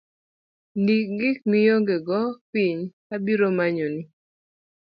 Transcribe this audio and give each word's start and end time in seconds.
Ndik 0.81 1.07
gik 1.19 1.39
maionge 1.49 1.95
go 2.07 2.21
piny, 2.51 2.79
adhi 3.13 3.33
amanyni 3.49 4.01